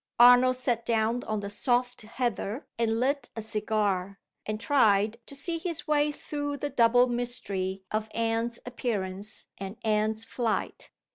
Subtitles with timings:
[0.19, 5.59] Arnold sat down on the soft heather and lit a cigar and tried to see
[5.59, 10.89] his way through the double mystery of Anne's appearance and Anne's flight.